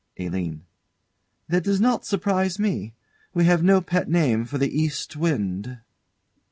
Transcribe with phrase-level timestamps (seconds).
[0.17, 0.65] ALINE.
[1.47, 2.95] That does not surprise me:
[3.35, 5.77] we have no pet name for the East wind.